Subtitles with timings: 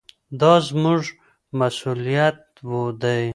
[0.39, 1.03] دا زموږ
[1.59, 2.37] مسووليت
[3.01, 3.23] دی.